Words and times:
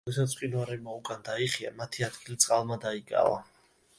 როდესაც 0.07 0.31
მყინვარებმა 0.37 0.95
უკან 0.99 1.19
დაიხია, 1.27 1.71
მათი 1.83 2.05
ადგილი 2.09 2.39
წყალმა 2.45 2.81
დაიკავა. 2.87 3.39